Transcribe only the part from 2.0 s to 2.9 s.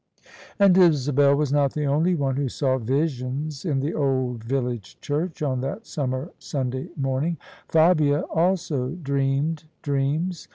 one who saw